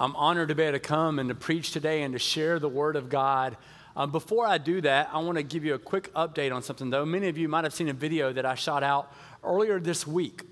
[0.00, 2.68] I'm honored to be able to come and to preach today and to share the
[2.68, 3.56] Word of God.
[3.96, 6.88] Um, before I do that, I want to give you a quick update on something,
[6.88, 7.04] though.
[7.04, 10.42] Many of you might have seen a video that I shot out earlier this week.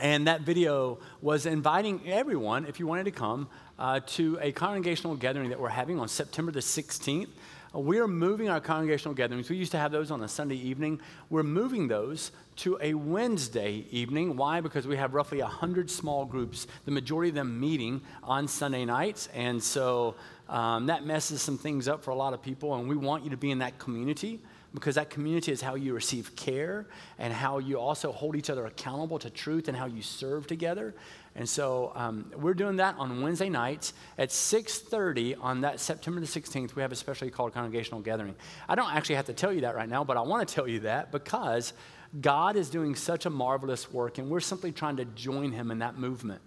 [0.00, 3.48] And that video was inviting everyone, if you wanted to come,
[3.78, 7.28] uh, to a congregational gathering that we're having on September the 16th.
[7.74, 9.50] We're moving our congregational gatherings.
[9.50, 11.00] We used to have those on a Sunday evening.
[11.28, 14.36] We're moving those to a Wednesday evening.
[14.36, 14.60] Why?
[14.60, 19.28] Because we have roughly 100 small groups, the majority of them meeting on Sunday nights.
[19.34, 20.14] And so
[20.48, 22.76] um, that messes some things up for a lot of people.
[22.76, 24.38] And we want you to be in that community
[24.72, 26.86] because that community is how you receive care
[27.18, 30.94] and how you also hold each other accountable to truth and how you serve together.
[31.36, 36.26] And so um, we're doing that on Wednesday nights at 6:30 on that September the
[36.26, 36.76] 16th.
[36.76, 38.36] We have a specially called congregational gathering.
[38.68, 40.68] I don't actually have to tell you that right now, but I want to tell
[40.68, 41.72] you that because
[42.20, 45.80] God is doing such a marvelous work, and we're simply trying to join Him in
[45.80, 46.40] that movement.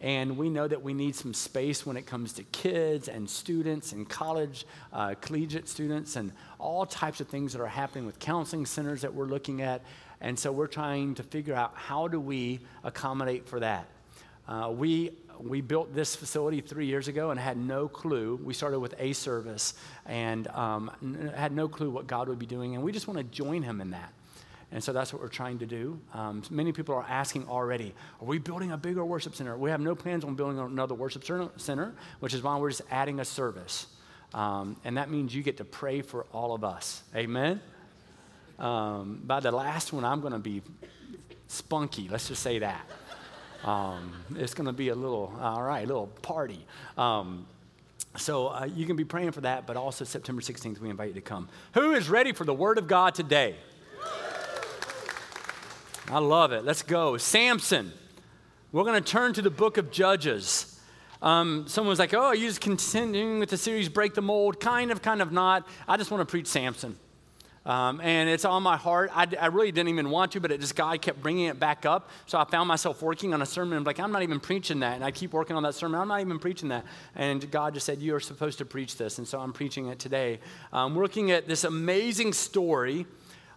[0.00, 3.92] And we know that we need some space when it comes to kids and students
[3.92, 8.66] and college, uh, collegiate students, and all types of things that are happening with counseling
[8.66, 9.82] centers that we're looking at.
[10.24, 13.86] And so we're trying to figure out how do we accommodate for that.
[14.48, 18.40] Uh, we we built this facility three years ago and had no clue.
[18.42, 19.74] We started with a service
[20.06, 20.90] and um,
[21.36, 23.82] had no clue what God would be doing, and we just want to join Him
[23.82, 24.14] in that.
[24.72, 26.00] And so that's what we're trying to do.
[26.14, 29.58] Um, many people are asking already, are we building a bigger worship center?
[29.58, 33.20] We have no plans on building another worship center, which is why we're just adding
[33.20, 33.88] a service.
[34.32, 37.02] Um, and that means you get to pray for all of us.
[37.14, 37.60] Amen?
[38.58, 40.62] Um, by the last one, I'm going to be
[41.48, 42.08] spunky.
[42.08, 42.84] Let's just say that.
[43.64, 46.66] Um, it's going to be a little, all right, little party.
[46.98, 47.46] Um,
[48.16, 51.14] so uh, you can be praying for that, but also September 16th, we invite you
[51.14, 51.48] to come.
[51.72, 53.56] Who is ready for the Word of God today?
[56.10, 56.64] I love it.
[56.64, 57.16] Let's go.
[57.16, 57.92] Samson.
[58.70, 60.80] We're going to turn to the book of Judges.
[61.22, 64.60] Um, someone was like, oh, are you just continuing with the series Break the Mold?
[64.60, 65.66] Kind of, kind of not.
[65.88, 66.96] I just want to preach Samson.
[67.66, 69.10] Um, and it's on my heart.
[69.14, 71.86] I, I, really didn't even want to, but it just God kept bringing it back
[71.86, 72.10] up.
[72.26, 73.78] So I found myself working on a sermon.
[73.78, 74.96] I'm like, I'm not even preaching that.
[74.96, 75.98] And I keep working on that sermon.
[75.98, 76.84] I'm not even preaching that.
[77.14, 79.16] And God just said, You are supposed to preach this.
[79.16, 80.40] And so I'm preaching it today.
[80.74, 83.06] Um, we're looking at this amazing story.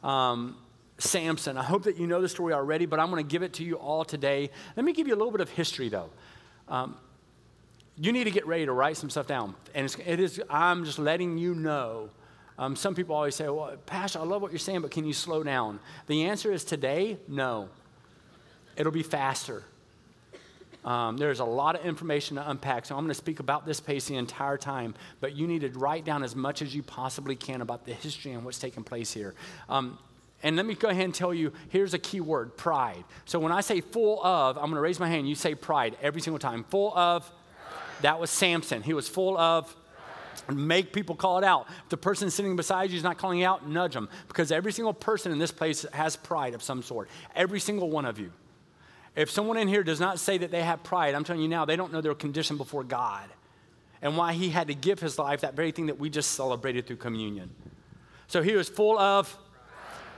[0.04, 0.56] Um,
[1.00, 1.58] Samson.
[1.58, 3.64] I hope that you know the story already, but I'm going to give it to
[3.64, 4.50] you all today.
[4.76, 6.10] Let me give you a little bit of history, though.
[6.68, 6.98] Um,
[7.98, 9.56] you need to get ready to write some stuff down.
[9.76, 12.10] And it's, it is, I'm just letting you know
[12.58, 15.14] um, some people always say, Well, Pastor, I love what you're saying, but can you
[15.14, 15.80] slow down?
[16.08, 17.70] The answer is today, no.
[18.76, 19.64] It'll be faster.
[20.86, 23.82] Um, there's a lot of information to unpack, so I'm going to speak about this
[23.82, 27.36] pace the entire time, but you need to write down as much as you possibly
[27.36, 29.36] can about the history and what's taking place here.
[29.68, 29.98] Um,
[30.44, 33.04] and let me go ahead and tell you here's a key word pride.
[33.26, 35.28] So when I say full of, I'm going to raise my hand.
[35.28, 36.64] You say pride every single time.
[36.66, 37.30] Full of,
[38.02, 38.84] that was Samson.
[38.84, 39.76] He was full of
[40.52, 41.68] Make people call it out.
[41.84, 44.10] If the person sitting beside you is not calling out, nudge them.
[44.28, 47.10] Because every single person in this place has pride of some sort.
[47.36, 48.32] Every single one of you.
[49.16, 51.66] If someone in here does not say that they have pride, I'm telling you now,
[51.66, 53.30] they don't know their condition before God
[54.02, 56.86] and why He had to give His life, that very thing that we just celebrated
[56.86, 57.50] through communion.
[58.28, 59.36] So he was full of.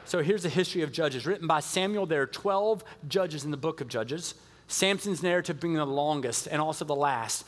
[0.06, 2.08] So here's the history of Judges, written by Samuel.
[2.08, 4.34] There are 12 judges in the book of Judges.
[4.68, 7.46] Samson's narrative being the longest and also the last.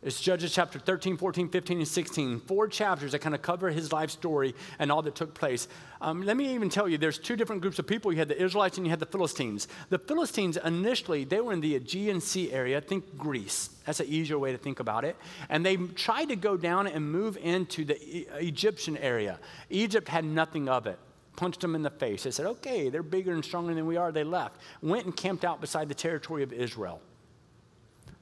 [0.00, 2.40] It's Judges chapter 13, 14, 15, and 16.
[2.40, 5.66] Four chapters that kind of cover his life story and all that took place.
[6.00, 8.12] Um, let me even tell you, there's two different groups of people.
[8.12, 9.66] You had the Israelites and you had the Philistines.
[9.88, 12.80] The Philistines, initially, they were in the Aegean Sea area.
[12.80, 13.70] Think Greece.
[13.86, 15.16] That's an easier way to think about it.
[15.48, 19.40] And they tried to go down and move into the e- Egyptian area.
[19.68, 20.98] Egypt had nothing of it
[21.34, 22.24] punched them in the face.
[22.24, 24.10] They said, okay, they're bigger and stronger than we are.
[24.10, 27.00] They left, went and camped out beside the territory of Israel.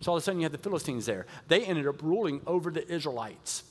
[0.01, 1.27] So all of a sudden you had the Philistines there.
[1.49, 3.65] They ended up ruling over the Israelites.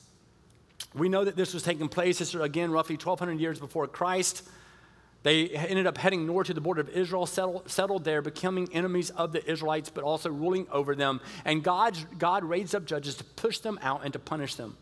[0.94, 4.42] We know that this was taking place, this is again roughly 1,200 years before Christ.
[5.22, 9.10] They ended up heading north to the border of Israel, settled, settled there, becoming enemies
[9.10, 11.20] of the Israelites, but also ruling over them.
[11.44, 14.76] And God, God raised up judges to push them out and to punish them.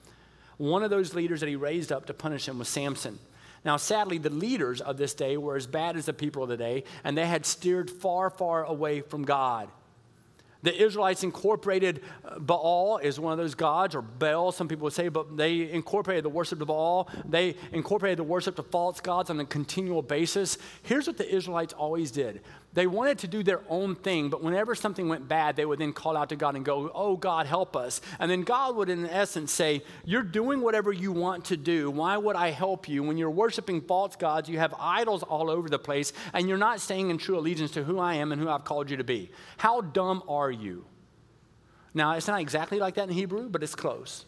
[0.59, 3.19] One of those leaders that he raised up to punish them was Samson.
[3.65, 6.59] Now, sadly, the leaders of this day were as bad as the people of the
[6.59, 9.71] day, and they had steered far, far away from God.
[10.65, 14.95] The Israelites incorporated uh, Baal as one of those gods, or Baal, some people would
[14.95, 17.07] say, but they incorporated the worship of Baal.
[17.29, 20.57] They incorporated the worship of false gods on a continual basis.
[20.83, 22.41] Here's what the Israelites always did
[22.75, 25.93] they wanted to do their own thing, but whenever something went bad, they would then
[25.93, 28.01] call out to God and go, Oh, God, help us.
[28.19, 31.91] And then God would, in essence, say, You're doing whatever you want to do.
[31.91, 33.05] Why would I help you?
[33.05, 36.81] When you're worshiping false gods, you have idols all over the place, and you're not
[36.81, 39.31] staying in true allegiance to who I am and who I've called you to be.
[39.57, 40.85] How dumb are you?
[41.95, 44.25] Now, it's not exactly like that in Hebrew, but it's close.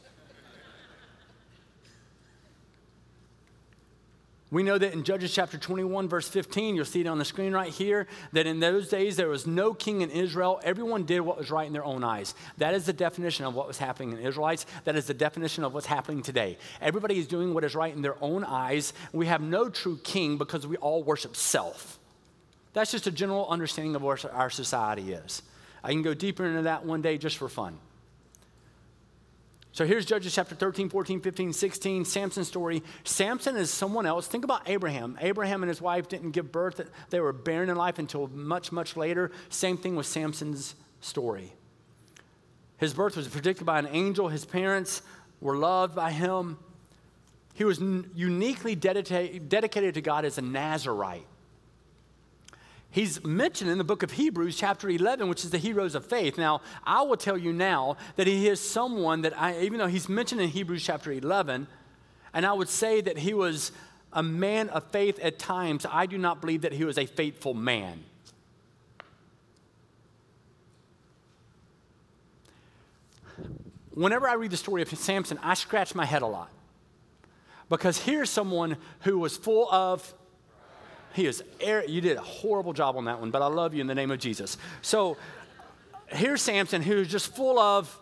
[4.52, 7.52] We know that in Judges chapter 21, verse 15, you'll see it on the screen
[7.52, 10.60] right here, that in those days there was no king in Israel.
[10.62, 12.32] Everyone did what was right in their own eyes.
[12.58, 14.64] That is the definition of what was happening in Israelites.
[14.84, 16.58] That is the definition of what's happening today.
[16.80, 18.92] Everybody is doing what is right in their own eyes.
[19.12, 21.98] We have no true king because we all worship self.
[22.72, 25.42] That's just a general understanding of what our society is.
[25.82, 27.78] I can go deeper into that one day just for fun.
[29.76, 32.82] So here's Judges chapter 13, 14, 15, 16, Samson's story.
[33.04, 34.26] Samson is someone else.
[34.26, 35.18] Think about Abraham.
[35.20, 36.80] Abraham and his wife didn't give birth,
[37.10, 39.30] they were barren in life until much, much later.
[39.50, 41.52] Same thing with Samson's story.
[42.78, 45.02] His birth was predicted by an angel, his parents
[45.42, 46.56] were loved by him.
[47.52, 51.26] He was uniquely dedicated to God as a Nazarite.
[52.90, 56.38] He's mentioned in the book of Hebrews, chapter 11, which is the heroes of faith.
[56.38, 60.08] Now, I will tell you now that he is someone that I, even though he's
[60.08, 61.66] mentioned in Hebrews chapter 11,
[62.32, 63.72] and I would say that he was
[64.12, 67.52] a man of faith at times, I do not believe that he was a faithful
[67.52, 68.02] man.
[73.92, 76.50] Whenever I read the story of Samson, I scratch my head a lot.
[77.68, 80.14] Because here's someone who was full of
[81.16, 83.86] he is, you did a horrible job on that one, but I love you in
[83.86, 84.58] the name of Jesus.
[84.82, 85.16] So
[86.08, 87.98] here's Samson who's just full of,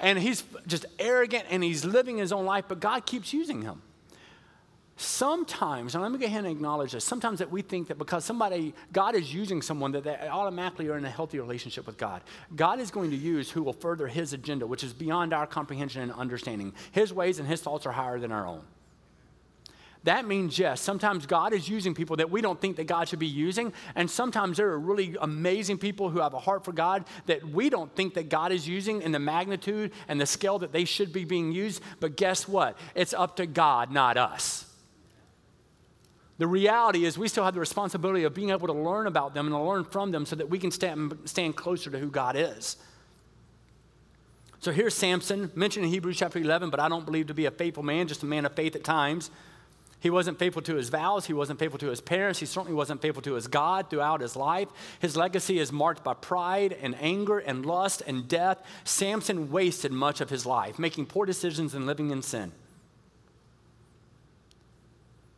[0.00, 3.82] and he's just arrogant and he's living his own life, but God keeps using him.
[4.96, 8.24] Sometimes, and let me go ahead and acknowledge this, sometimes that we think that because
[8.24, 12.22] somebody, God is using someone, that they automatically are in a healthy relationship with God.
[12.56, 16.00] God is going to use who will further his agenda, which is beyond our comprehension
[16.00, 16.72] and understanding.
[16.92, 18.62] His ways and his thoughts are higher than our own.
[20.04, 23.18] That means, yes, sometimes God is using people that we don't think that God should
[23.18, 23.72] be using.
[23.94, 27.68] And sometimes there are really amazing people who have a heart for God that we
[27.68, 31.12] don't think that God is using in the magnitude and the scale that they should
[31.12, 31.82] be being used.
[32.00, 32.78] But guess what?
[32.94, 34.64] It's up to God, not us.
[36.38, 39.46] The reality is, we still have the responsibility of being able to learn about them
[39.46, 42.34] and to learn from them so that we can stand, stand closer to who God
[42.34, 42.78] is.
[44.60, 47.50] So here's Samson, mentioned in Hebrews chapter 11, but I don't believe to be a
[47.50, 49.30] faithful man, just a man of faith at times.
[50.00, 51.26] He wasn't faithful to his vows.
[51.26, 52.40] He wasn't faithful to his parents.
[52.40, 54.68] He certainly wasn't faithful to his God throughout his life.
[54.98, 58.62] His legacy is marked by pride and anger and lust and death.
[58.84, 62.52] Samson wasted much of his life, making poor decisions and living in sin.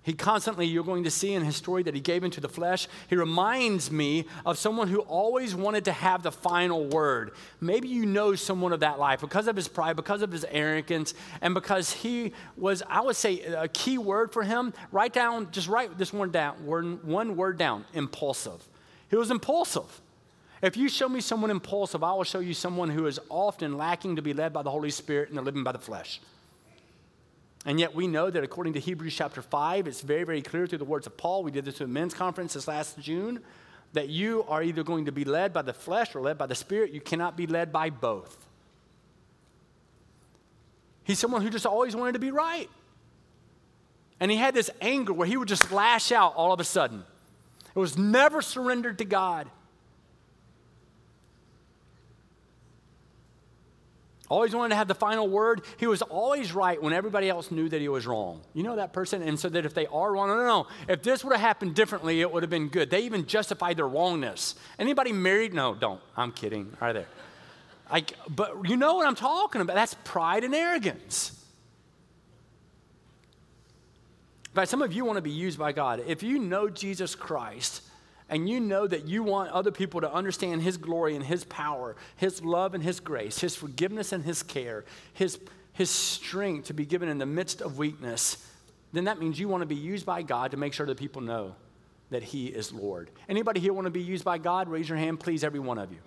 [0.04, 2.88] He constantly, you're going to see in his story that he gave into the flesh,
[3.08, 7.32] he reminds me of someone who always wanted to have the final word.
[7.60, 11.14] Maybe you know someone of that life because of his pride, because of his arrogance,
[11.40, 14.75] and because he was, I would say, a key word for him.
[14.90, 18.66] Write down, just write this one down, word, one word down impulsive.
[19.08, 20.00] He was impulsive.
[20.62, 24.16] If you show me someone impulsive, I will show you someone who is often lacking
[24.16, 26.20] to be led by the Holy Spirit and they're living by the flesh.
[27.64, 30.78] And yet we know that according to Hebrews chapter 5, it's very, very clear through
[30.78, 31.44] the words of Paul.
[31.44, 33.40] We did this at a men's conference this last June
[33.92, 36.54] that you are either going to be led by the flesh or led by the
[36.54, 36.92] Spirit.
[36.92, 38.46] You cannot be led by both.
[41.04, 42.70] He's someone who just always wanted to be right.
[44.18, 47.04] And he had this anger where he would just lash out all of a sudden.
[47.74, 49.48] It was never surrendered to God.
[54.32, 55.60] Always wanted to have the final word.
[55.77, 58.41] He was always right when everybody else knew that he was wrong.
[58.55, 59.22] You know that person?
[59.22, 60.67] And so that if they are wrong, no, no, no.
[60.89, 62.91] If this would have happened differently, it would have been good.
[62.91, 64.55] They even justified their wrongness.
[64.79, 65.53] Anybody married?
[65.53, 66.01] No, don't.
[66.17, 66.74] I'm kidding.
[66.81, 67.06] Right there.
[67.91, 69.74] Like, but you know what I'm talking about.
[69.74, 71.39] That's pride and arrogance.
[74.46, 76.03] In fact, some of you want to be used by God.
[76.06, 77.82] If you know Jesus Christ,
[78.32, 81.96] and you know that you want other people to understand His glory and His power,
[82.17, 85.39] His love and His grace, His forgiveness and His care, His,
[85.74, 88.48] His strength to be given in the midst of weakness,
[88.94, 91.20] then that means you want to be used by God to make sure that people
[91.20, 91.55] know
[92.08, 93.10] that He is Lord.
[93.29, 94.67] Anybody here want to be used by God?
[94.67, 95.98] Raise your hand, please, every one of you.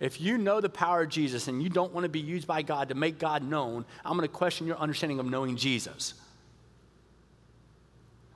[0.00, 2.62] If you know the power of Jesus and you don't want to be used by
[2.62, 6.14] God to make God known, I'm going to question your understanding of knowing Jesus.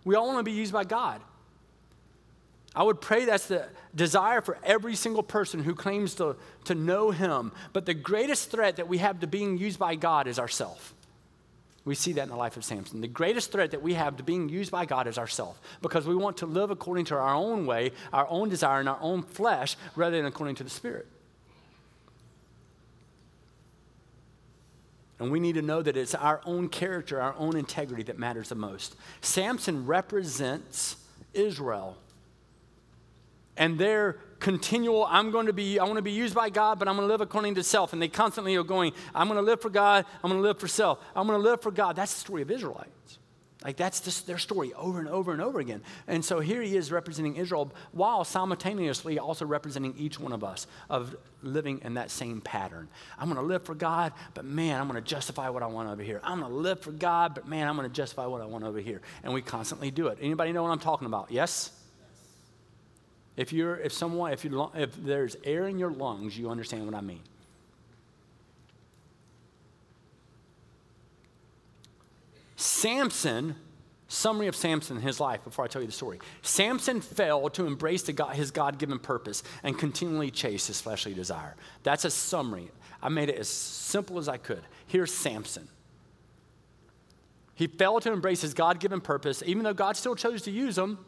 [0.05, 1.21] We all want to be used by God.
[2.75, 7.11] I would pray that's the desire for every single person who claims to, to know
[7.12, 7.52] Him.
[7.73, 10.95] But the greatest threat that we have to being used by God is ourself.
[11.85, 13.00] We see that in the life of Samson.
[13.00, 16.16] The greatest threat that we have to being used by God is ourself because we
[16.16, 19.76] want to live according to our own way, our own desire, and our own flesh
[19.95, 21.07] rather than according to the Spirit.
[25.21, 28.49] And we need to know that it's our own character, our own integrity that matters
[28.49, 28.97] the most.
[29.21, 30.97] Samson represents
[31.35, 31.99] Israel
[33.56, 36.88] and their continual, I'm going to be, I want to be used by God, but
[36.88, 37.92] I'm going to live according to self.
[37.92, 40.58] And they constantly are going, I'm going to live for God, I'm going to live
[40.58, 41.96] for self, I'm going to live for God.
[41.96, 43.18] That's the story of Israelites.
[43.64, 45.80] Like that's just their story over and over and over again.
[46.06, 50.66] And so here he is representing Israel while simultaneously also representing each one of us
[50.90, 52.88] of living in that same pattern.
[53.18, 55.88] I'm going to live for God, but man, I'm going to justify what I want
[55.88, 56.20] over here.
[56.23, 58.64] I'm going to live for God, but man, I'm going to justify what I want
[58.64, 59.00] over here.
[59.23, 60.18] And we constantly do it.
[60.20, 61.30] Anybody know what I'm talking about?
[61.30, 61.73] Yes?
[63.37, 66.95] If you're if someone if you if there's air in your lungs, you understand what
[66.95, 67.21] I mean.
[72.57, 73.57] Samson,
[74.09, 76.21] summary of Samson his life before I tell you the story.
[76.43, 81.57] Samson failed to embrace God, his God given purpose and continually chase his fleshly desire.
[81.83, 82.71] That's a summary.
[83.03, 84.62] I made it as simple as I could.
[84.87, 85.69] Here's Samson.
[87.55, 90.76] He failed to embrace his God given purpose, even though God still chose to use
[90.76, 90.99] him,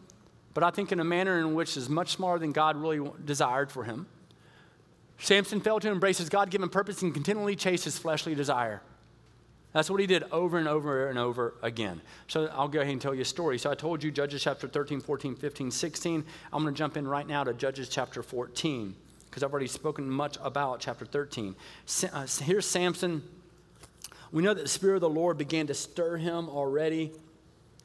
[0.57, 3.71] but I think in a manner in which is much smaller than God really desired
[3.71, 4.07] for him.
[5.19, 8.81] Samson failed to embrace his God given purpose and continually chase his fleshly desire.
[9.75, 12.01] That's what he did over and over and over again.
[12.29, 13.59] So I'll go ahead and tell you a story.
[13.59, 16.25] So I told you Judges chapter 13, 14, 15, 16.
[16.51, 18.95] I'm going to jump in right now to Judges chapter 14
[19.29, 21.55] because I've already spoken much about chapter 13.
[22.15, 23.23] Uh, here's Samson.
[24.33, 27.13] We know that the Spirit of the Lord began to stir him already.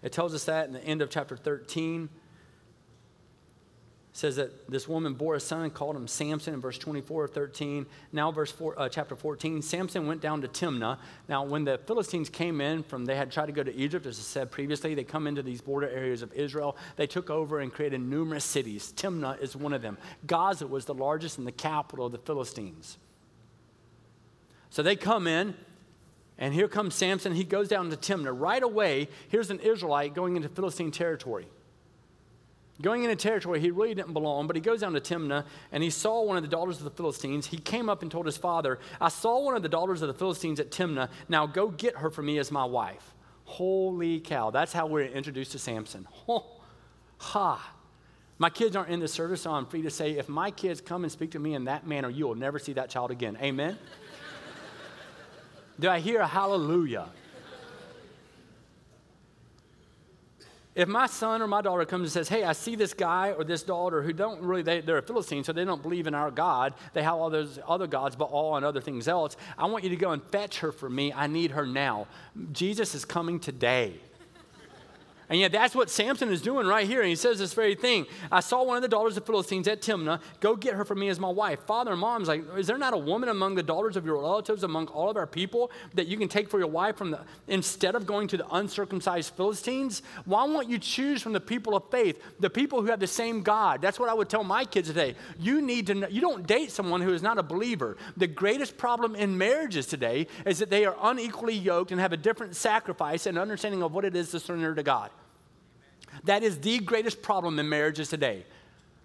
[0.01, 2.07] It tells us that in the end of chapter 13
[4.13, 7.85] says that this woman bore a son called him Samson in verse 24 of 13.
[8.11, 10.97] Now, verse four, uh, chapter 14, Samson went down to Timnah.
[11.29, 14.19] Now, when the Philistines came in from, they had tried to go to Egypt, as
[14.19, 16.75] I said previously, they come into these border areas of Israel.
[16.97, 18.93] They took over and created numerous cities.
[18.97, 19.97] Timnah is one of them.
[20.27, 22.97] Gaza was the largest and the capital of the Philistines.
[24.71, 25.55] So they come in,
[26.37, 27.33] and here comes Samson.
[27.33, 28.37] He goes down to Timnah.
[28.37, 31.47] Right away, here's an Israelite going into Philistine territory
[32.81, 35.89] going into territory he really didn't belong, but he goes down to Timnah and he
[35.89, 37.47] saw one of the daughters of the Philistines.
[37.47, 40.13] He came up and told his father, I saw one of the daughters of the
[40.13, 41.09] Philistines at Timnah.
[41.29, 43.13] Now go get her for me as my wife.
[43.45, 44.49] Holy cow.
[44.49, 46.07] That's how we're introduced to Samson.
[46.27, 46.45] Oh,
[47.17, 47.75] ha.
[48.37, 51.03] My kids aren't in the service, so I'm free to say if my kids come
[51.03, 53.37] and speak to me in that manner, you will never see that child again.
[53.39, 53.77] Amen?
[55.79, 57.09] Do I hear a hallelujah?
[60.73, 63.43] If my son or my daughter comes and says, Hey, I see this guy or
[63.43, 66.31] this daughter who don't really, they, are a Philistine, so they don't believe in our
[66.31, 66.73] God.
[66.93, 69.35] They have all those other gods, but all on other things else.
[69.57, 71.11] I want you to go and fetch her for me.
[71.11, 72.07] I need her now.
[72.53, 73.99] Jesus is coming today.
[75.31, 76.99] And yet, that's what Samson is doing right here.
[76.99, 79.81] And he says this very thing I saw one of the daughters of Philistines at
[79.81, 80.19] Timnah.
[80.41, 81.61] Go get her for me as my wife.
[81.61, 84.65] Father and mom's like, Is there not a woman among the daughters of your relatives,
[84.65, 87.95] among all of our people, that you can take for your wife from the, instead
[87.95, 90.01] of going to the uncircumcised Philistines?
[90.25, 93.41] Why won't you choose from the people of faith, the people who have the same
[93.41, 93.81] God?
[93.81, 95.15] That's what I would tell my kids today.
[95.39, 97.95] You need to know, you don't date someone who is not a believer.
[98.17, 102.17] The greatest problem in marriages today is that they are unequally yoked and have a
[102.17, 105.09] different sacrifice and understanding of what it is to surrender to God.
[106.23, 108.45] That is the greatest problem in marriages today.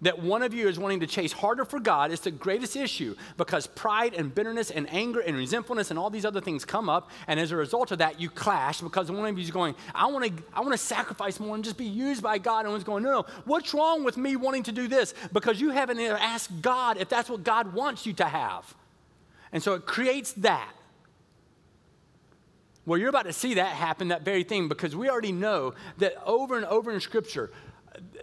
[0.01, 3.15] That one of you is wanting to chase harder for God is the greatest issue
[3.35, 7.09] because pride and bitterness and anger and resentfulness and all these other things come up.
[7.25, 10.05] And as a result of that, you clash because one of you is going, I
[10.05, 12.65] want to I want to sacrifice more and just be used by God.
[12.65, 15.15] And one's going, No, no, what's wrong with me wanting to do this?
[15.33, 18.75] Because you haven't asked God if that's what God wants you to have.
[19.51, 20.76] And so it creates that.
[22.87, 26.15] Well, you're about to see that happen, that very thing, because we already know that
[26.25, 27.51] over and over in Scripture,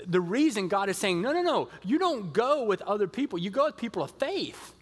[0.07, 3.51] the reason God is saying, no, no, no, you don't go with other people, you
[3.51, 4.73] go with people of faith.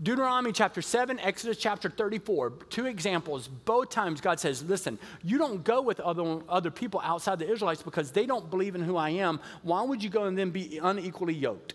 [0.00, 3.48] Deuteronomy chapter 7, Exodus chapter 34, two examples.
[3.48, 7.82] Both times God says, Listen, you don't go with other, other people outside the Israelites
[7.82, 9.38] because they don't believe in who I am.
[9.62, 11.74] Why would you go and then be unequally yoked?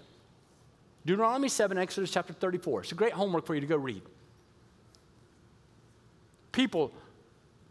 [1.06, 2.82] Deuteronomy 7, Exodus chapter 34.
[2.82, 4.02] It's a great homework for you to go read.
[6.52, 6.92] People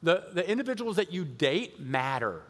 [0.03, 2.43] the, the individuals that you date matter.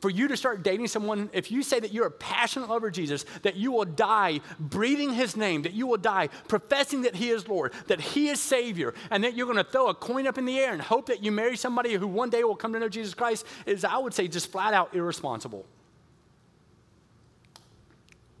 [0.00, 2.92] for you to start dating someone, if you say that you're a passionate lover of
[2.92, 7.30] Jesus, that you will die breathing his name, that you will die professing that he
[7.30, 10.38] is Lord, that he is Savior, and that you're going to throw a coin up
[10.38, 12.78] in the air and hope that you marry somebody who one day will come to
[12.78, 15.66] know Jesus Christ, is, I would say, just flat out irresponsible.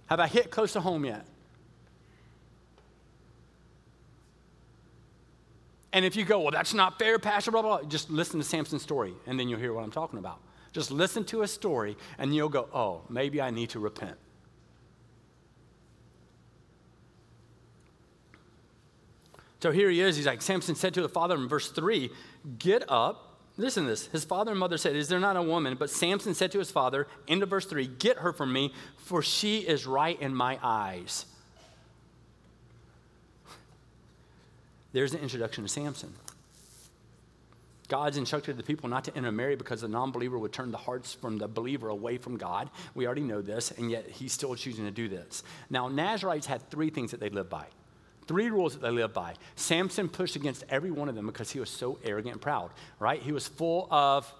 [0.06, 1.26] Have I hit close to home yet?
[5.92, 8.46] And if you go, well, that's not fair, Pastor, blah, blah, blah, just listen to
[8.46, 10.38] Samson's story, and then you'll hear what I'm talking about.
[10.72, 14.16] Just listen to a story, and you'll go, oh, maybe I need to repent.
[19.60, 20.16] So here he is.
[20.16, 22.10] He's like, Samson said to the father in verse 3,
[22.58, 23.26] Get up.
[23.56, 24.06] Listen to this.
[24.06, 25.76] His father and mother said, Is there not a woman?
[25.78, 29.58] But Samson said to his father, into verse 3, Get her from me, for she
[29.58, 31.26] is right in my eyes.
[34.92, 36.12] There's an introduction to Samson.
[37.90, 41.12] God's instructed the people not to intermarry because the non believer would turn the hearts
[41.12, 42.70] from the believer away from God.
[42.94, 45.42] We already know this, and yet he's still choosing to do this.
[45.70, 47.66] Now, Nazarites had three things that they lived by.
[48.28, 49.34] Three rules that they lived by.
[49.56, 52.70] Samson pushed against every one of them because he was so arrogant and proud,
[53.00, 53.20] right?
[53.20, 54.32] He was full of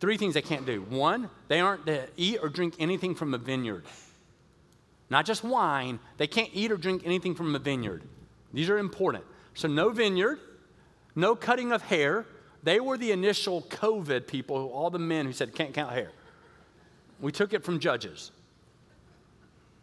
[0.00, 0.80] three things they can't do.
[0.80, 3.84] One, they aren't to eat or drink anything from a vineyard.
[5.10, 8.02] Not just wine, they can't eat or drink anything from a vineyard.
[8.52, 9.24] These are important.
[9.54, 10.38] So, no vineyard,
[11.14, 12.26] no cutting of hair.
[12.62, 16.10] They were the initial COVID people, all the men who said, can't count hair.
[17.20, 18.30] We took it from judges,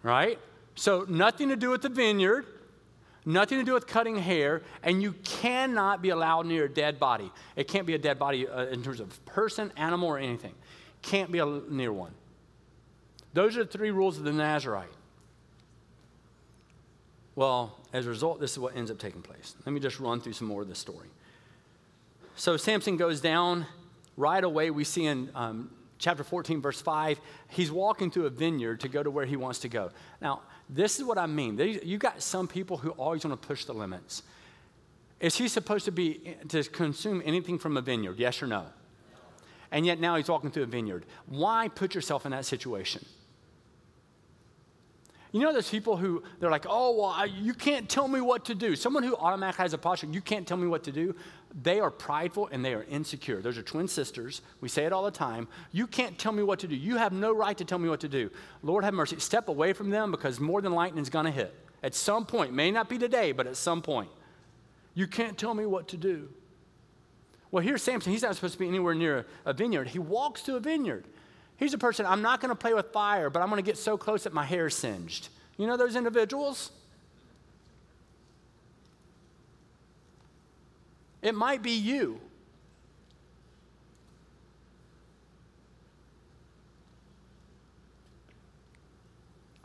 [0.04, 0.40] right?
[0.76, 2.46] So, nothing to do with the vineyard,
[3.26, 7.32] nothing to do with cutting hair, and you cannot be allowed near a dead body.
[7.56, 10.54] It can't be a dead body uh, in terms of person, animal, or anything.
[11.02, 12.14] Can't be a, near one.
[13.34, 14.88] Those are the three rules of the Nazarite.
[17.36, 19.56] Well, as a result, this is what ends up taking place.
[19.66, 21.08] Let me just run through some more of the story.
[22.36, 23.66] So, Samson goes down.
[24.18, 28.82] Right away, we see in um, chapter 14, verse 5, he's walking through a vineyard
[28.82, 29.92] to go to where he wants to go.
[30.22, 31.58] Now, this is what I mean.
[31.58, 34.24] You've got some people who always want to push the limits.
[35.22, 38.20] Is he supposed to be to consume anything from a vineyard?
[38.20, 38.66] Yes or no?
[39.72, 41.06] And yet now he's walking through a vineyard.
[41.28, 43.06] Why put yourself in that situation?
[45.36, 48.46] You know, there's people who they're like, oh, well, I, you can't tell me what
[48.46, 48.74] to do.
[48.74, 51.13] Someone who automatically has a posture, you can't tell me what to do.
[51.62, 53.42] They are prideful and they are insecure.
[53.42, 54.42] Those are twin sisters.
[54.62, 55.50] We say it all the time.
[55.74, 56.75] You can't tell me what to do.
[56.77, 58.32] You have no right to tell me what to do.
[58.63, 59.20] Lord have mercy.
[59.20, 61.54] Step away from them because more than lightning is going to hit.
[61.84, 64.12] At some point, may not be today, but at some point.
[64.94, 66.30] You can't tell me what to do.
[67.51, 68.13] Well, here's Samson.
[68.13, 69.89] He's not supposed to be anywhere near a vineyard.
[69.89, 71.04] He walks to a vineyard.
[71.58, 73.78] He's a person, I'm not going to play with fire, but I'm going to get
[73.78, 75.30] so close that my hair is singed.
[75.58, 76.72] You know those individuals?
[81.22, 82.20] It might be you.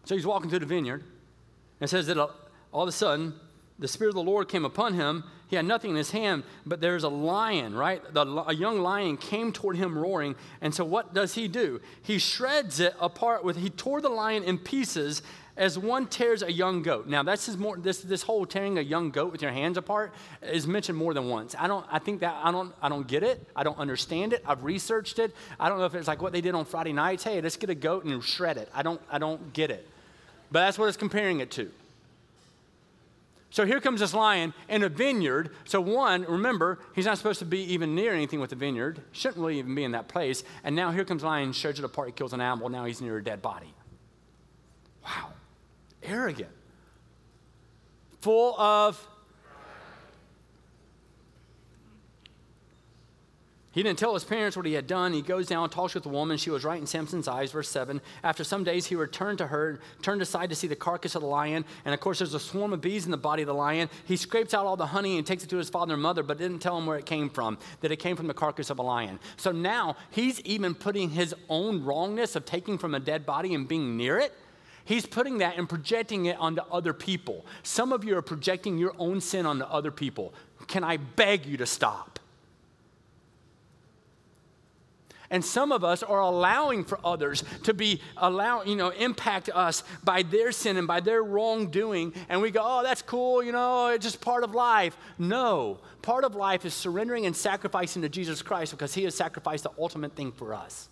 [0.04, 1.04] So he's walking through the vineyard.
[1.80, 3.34] And says that all of a sudden,
[3.78, 5.24] the Spirit of the Lord came upon him.
[5.50, 8.00] He had nothing in his hand, but there's a lion, right?
[8.14, 10.36] The, a young lion came toward him roaring.
[10.60, 11.80] And so what does he do?
[12.02, 15.22] He shreds it apart with, he tore the lion in pieces
[15.56, 17.08] as one tears a young goat.
[17.08, 20.68] Now, that's more, this, this whole tearing a young goat with your hands apart is
[20.68, 21.56] mentioned more than once.
[21.58, 23.44] I don't, I think that, I don't, I don't get it.
[23.56, 24.44] I don't understand it.
[24.46, 25.34] I've researched it.
[25.58, 27.24] I don't know if it's like what they did on Friday nights.
[27.24, 28.70] Hey, let's get a goat and shred it.
[28.72, 29.84] I don't, I don't get it.
[30.52, 31.72] But that's what it's comparing it to.
[33.50, 35.50] So here comes this lion in a vineyard.
[35.64, 39.02] So, one, remember, he's not supposed to be even near anything with the vineyard.
[39.10, 40.44] Shouldn't really even be in that place.
[40.62, 42.68] And now here comes lion, shreds it apart, he kills an animal.
[42.68, 43.74] Now he's near a dead body.
[45.04, 45.30] Wow.
[46.02, 46.50] Arrogant.
[48.20, 49.04] Full of
[53.72, 55.12] He didn't tell his parents what he had done.
[55.12, 56.38] He goes down, talks with the woman.
[56.38, 58.00] She was right in Samson's eyes, verse 7.
[58.24, 61.28] After some days, he returned to her, turned aside to see the carcass of the
[61.28, 61.64] lion.
[61.84, 63.88] And of course, there's a swarm of bees in the body of the lion.
[64.06, 66.38] He scrapes out all the honey and takes it to his father and mother, but
[66.38, 68.82] didn't tell him where it came from, that it came from the carcass of a
[68.82, 69.20] lion.
[69.36, 73.68] So now he's even putting his own wrongness of taking from a dead body and
[73.68, 74.34] being near it.
[74.84, 77.46] He's putting that and projecting it onto other people.
[77.62, 80.34] Some of you are projecting your own sin onto other people.
[80.66, 82.18] Can I beg you to stop?
[85.32, 89.84] And some of us are allowing for others to be allow, you know, impact us
[90.02, 92.12] by their sin and by their wrongdoing.
[92.28, 94.96] And we go, oh, that's cool, you know, it's just part of life.
[95.18, 99.62] No, part of life is surrendering and sacrificing to Jesus Christ because he has sacrificed
[99.62, 100.88] the ultimate thing for us.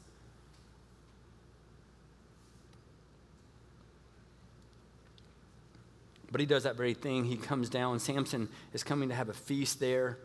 [6.31, 7.24] But he does that very thing.
[7.24, 7.98] He comes down.
[7.98, 10.18] Samson is coming to have a feast there.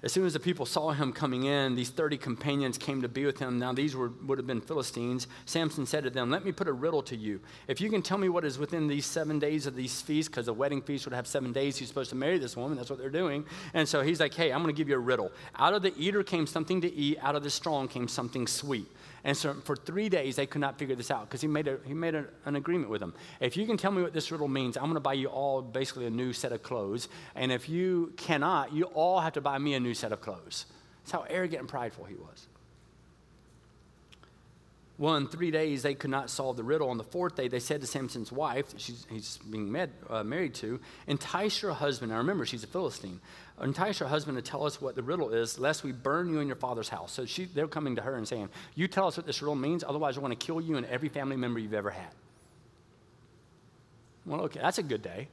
[0.00, 3.24] As soon as the people saw him coming in, these 30 companions came to be
[3.26, 3.58] with him.
[3.58, 5.26] Now, these were, would have been Philistines.
[5.44, 7.40] Samson said to them, Let me put a riddle to you.
[7.66, 10.46] If you can tell me what is within these seven days of these feasts, because
[10.46, 12.76] the wedding feast would have seven days, he's supposed to marry this woman.
[12.76, 13.44] That's what they're doing.
[13.74, 15.32] And so he's like, Hey, I'm going to give you a riddle.
[15.56, 18.86] Out of the eater came something to eat, out of the strong came something sweet.
[19.24, 21.78] And so for three days, they could not figure this out because he made, a,
[21.84, 23.14] he made a, an agreement with them.
[23.40, 25.60] If you can tell me what this riddle means, I'm going to buy you all
[25.60, 27.08] basically a new set of clothes.
[27.34, 30.66] And if you cannot, you all have to buy me a new set of clothes.
[31.02, 32.46] That's how arrogant and prideful he was.
[34.98, 36.90] Well, in three days, they could not solve the riddle.
[36.90, 40.54] On the fourth day, they said to Samson's wife, she's, he's being med, uh, married
[40.54, 42.10] to, entice your husband.
[42.10, 43.20] Now remember, she's a Philistine.
[43.60, 46.46] Entice your husband to tell us what the riddle is, lest we burn you in
[46.46, 47.12] your father's house.
[47.12, 49.82] So she, they're coming to her and saying, You tell us what this riddle means,
[49.82, 52.10] otherwise, we're going to kill you and every family member you've ever had.
[54.26, 55.28] Well, okay, that's a good day.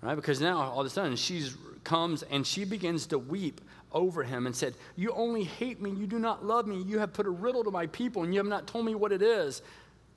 [0.00, 0.14] Right?
[0.14, 1.46] Because now, all of a sudden, she
[1.84, 3.60] comes and she begins to weep
[3.92, 5.90] over him and said, You only hate me.
[5.90, 6.82] You do not love me.
[6.82, 9.12] You have put a riddle to my people, and you have not told me what
[9.12, 9.62] it is.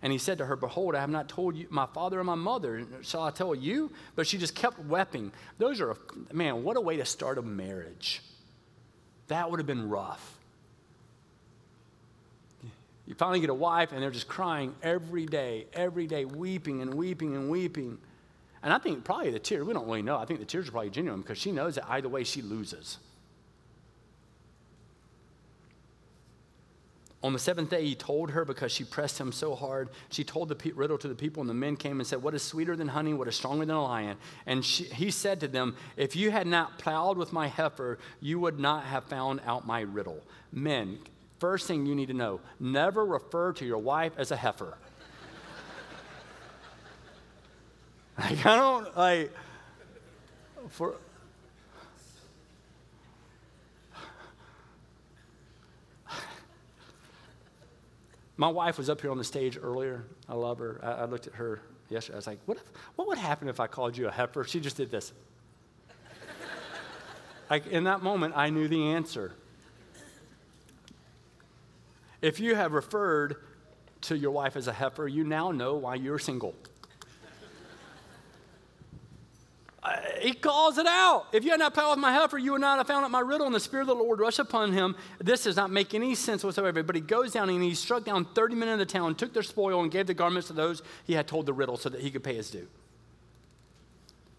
[0.03, 2.35] And he said to her, Behold, I have not told you, my father and my
[2.35, 2.85] mother.
[3.01, 3.89] Shall I tell you?
[4.15, 5.31] But she just kept weeping.
[5.57, 5.95] Those are,
[6.31, 8.21] man, what a way to start a marriage.
[9.29, 10.37] That would have been rough.
[13.07, 16.93] You finally get a wife, and they're just crying every day, every day, weeping and
[16.93, 17.97] weeping and weeping.
[18.61, 20.17] And I think probably the tears, we don't really know.
[20.17, 22.97] I think the tears are probably genuine because she knows that either way she loses.
[27.23, 29.87] On the seventh day, he told her because she pressed him so hard.
[30.09, 32.43] She told the riddle to the people, and the men came and said, What is
[32.43, 33.13] sweeter than honey?
[33.13, 34.17] What is stronger than a lion?
[34.45, 38.39] And she, he said to them, If you had not plowed with my heifer, you
[38.39, 40.21] would not have found out my riddle.
[40.51, 40.99] Men,
[41.39, 44.77] first thing you need to know never refer to your wife as a heifer.
[48.19, 49.31] like, I don't, like,
[50.67, 50.95] for,
[58.35, 60.05] My wife was up here on the stage earlier.
[60.27, 60.79] I love her.
[60.81, 62.15] I, I looked at her yesterday.
[62.15, 62.63] I was like, what, if,
[62.95, 64.43] what would happen if I called you a heifer?
[64.43, 65.13] She just did this.
[67.49, 69.33] like, in that moment, I knew the answer.
[72.21, 73.35] If you have referred
[74.01, 76.55] to your wife as a heifer, you now know why you're single.
[80.23, 81.25] He calls it out.
[81.33, 83.19] If you had not plowed with my heifer, you would not have found out my
[83.19, 83.45] riddle.
[83.45, 84.95] And the Spirit of the Lord rushed upon him.
[85.19, 86.81] This does not make any sense whatsoever.
[86.81, 89.43] But he goes down and he struck down 30 men in the town, took their
[89.43, 92.09] spoil, and gave the garments to those he had told the riddle so that he
[92.09, 92.67] could pay his due.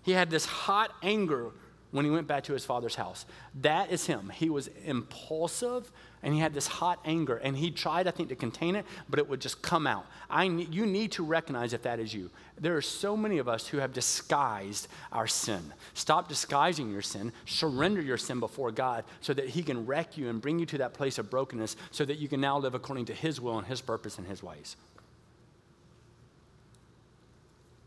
[0.02, 1.50] He had this hot anger
[1.90, 3.26] when he went back to his father's house.
[3.60, 4.30] That is him.
[4.34, 5.92] He was impulsive
[6.24, 9.18] and he had this hot anger and he tried, I think, to contain it, but
[9.18, 10.06] it would just come out.
[10.30, 12.30] I, you need to recognize if that is you.
[12.58, 15.74] There are so many of us who have disguised our sin.
[15.92, 17.30] Stop disguising your sin.
[17.44, 20.78] Surrender your sin before God so that he can wreck you and bring you to
[20.78, 23.66] that place of brokenness so that you can now live according to his will and
[23.66, 24.76] his purpose and his ways.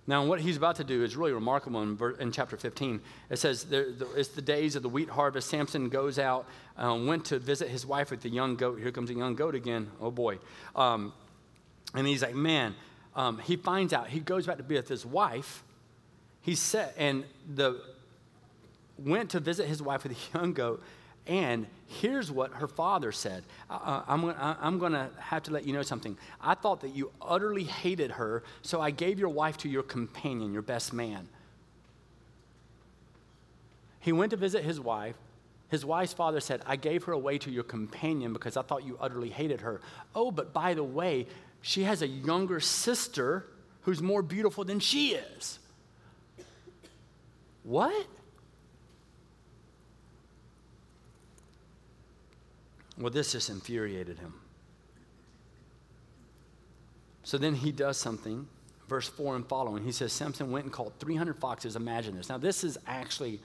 [0.10, 3.02] Now, what he's about to do is really remarkable in, in chapter 15.
[3.30, 5.50] It says there, the, it's the days of the wheat harvest.
[5.50, 6.46] Samson goes out,
[6.78, 8.80] uh, went to visit his wife with the young goat.
[8.80, 9.92] Here comes the young goat again.
[10.00, 10.40] Oh boy.
[10.76, 11.12] Um,
[11.94, 12.74] and he's like, man,
[13.18, 15.64] um, he finds out, he goes back to be with his wife.
[16.42, 17.82] He said, and the
[18.98, 20.82] went to visit his wife with the young goat,
[21.28, 25.82] and here's what her father said I'm, I'm going to have to let you know
[25.82, 26.18] something.
[26.42, 30.54] I thought that you utterly hated her, so I gave your wife to your companion,
[30.54, 31.28] your best man.
[34.00, 35.16] He went to visit his wife.
[35.70, 38.98] His wife's father said, I gave her away to your companion because I thought you
[39.02, 39.82] utterly hated her.
[40.16, 41.28] Oh, but by the way,
[41.62, 43.46] she has a younger sister
[43.82, 45.60] who's more beautiful than she is.
[47.64, 48.08] What?
[52.98, 54.34] Well, this just infuriated him.
[57.24, 58.48] So then he does something,
[58.88, 59.84] verse 4 and following.
[59.84, 61.76] He says, Samson went and called 300 foxes.
[61.76, 62.30] Imagine this.
[62.30, 63.40] Now, this is actually,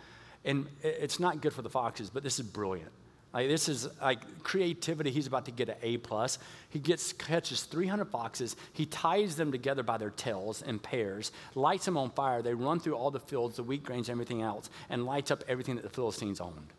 [0.44, 2.92] and it's not good for the foxes, but this is brilliant.
[3.34, 5.10] Like this is like creativity.
[5.10, 6.38] He's about to get an A plus.
[6.68, 8.56] He gets catches 300 foxes.
[8.74, 12.42] He ties them together by their tails in pairs, lights them on fire.
[12.42, 15.76] They run through all the fields, the wheat grains, everything else, and lights up everything
[15.76, 16.72] that the Philistines owned.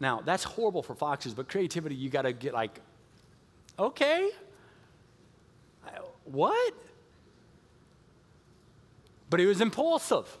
[0.00, 2.80] Now, that's horrible for foxes, but creativity, you got to get like,
[3.78, 4.30] okay,
[6.24, 6.74] what?
[9.30, 10.36] But he was impulsive.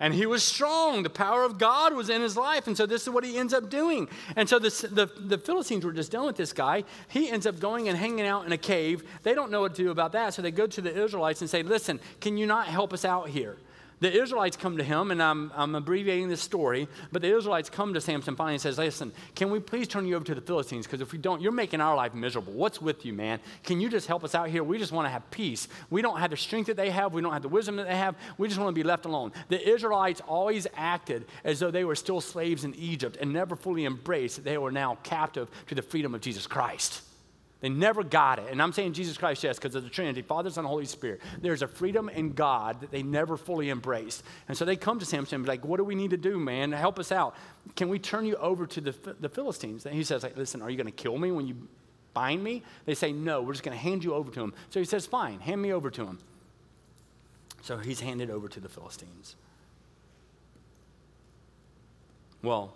[0.00, 1.02] And he was strong.
[1.02, 2.66] The power of God was in his life.
[2.66, 4.08] And so this is what he ends up doing.
[4.34, 6.84] And so this, the, the Philistines were just done with this guy.
[7.08, 9.04] He ends up going and hanging out in a cave.
[9.22, 10.34] They don't know what to do about that.
[10.34, 13.28] So they go to the Israelites and say, Listen, can you not help us out
[13.28, 13.56] here?
[14.00, 17.94] The Israelites come to him, and I'm, I'm abbreviating this story, but the Israelites come
[17.94, 20.86] to Samson finally and says, listen, can we please turn you over to the Philistines?
[20.86, 22.52] Because if we don't, you're making our life miserable.
[22.52, 23.40] What's with you, man?
[23.62, 24.64] Can you just help us out here?
[24.64, 25.68] We just want to have peace.
[25.90, 27.14] We don't have the strength that they have.
[27.14, 28.16] We don't have the wisdom that they have.
[28.36, 29.32] We just want to be left alone.
[29.48, 33.84] The Israelites always acted as though they were still slaves in Egypt and never fully
[33.84, 37.02] embraced that they were now captive to the freedom of Jesus Christ.
[37.64, 38.50] They never got it.
[38.50, 41.22] And I'm saying Jesus Christ, yes, because of the Trinity, Father, Son, Holy Spirit.
[41.40, 44.22] There's a freedom in God that they never fully embraced.
[44.48, 46.38] And so they come to Samson and be like, what do we need to do,
[46.38, 46.72] man?
[46.72, 47.34] Help us out.
[47.74, 49.86] Can we turn you over to the, the Philistines?
[49.86, 51.56] And he says, like, listen, are you going to kill me when you
[52.12, 52.62] bind me?
[52.84, 54.52] They say, No, we're just going to hand you over to him.
[54.68, 56.18] So he says, Fine, hand me over to him.
[57.62, 59.36] So he's handed over to the Philistines.
[62.42, 62.74] Well,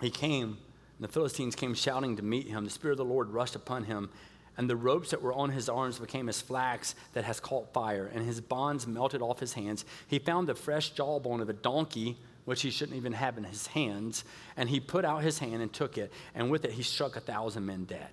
[0.00, 0.56] he came,
[1.00, 2.64] the Philistines came shouting to meet him.
[2.64, 4.10] The Spirit of the Lord rushed upon him,
[4.56, 8.10] and the ropes that were on his arms became as flax that has caught fire,
[8.12, 9.84] and his bonds melted off his hands.
[10.06, 13.68] He found the fresh jawbone of a donkey, which he shouldn't even have in his
[13.68, 14.24] hands,
[14.56, 17.20] and he put out his hand and took it, and with it he struck a
[17.20, 18.08] thousand men dead.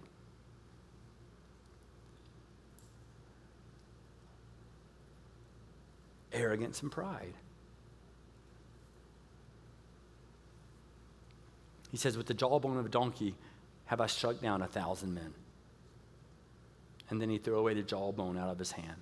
[6.32, 7.34] Arrogance and pride.
[11.98, 13.34] He says, With the jawbone of a donkey
[13.86, 15.34] have I struck down a thousand men.
[17.10, 19.02] And then he threw away the jawbone out of his hand.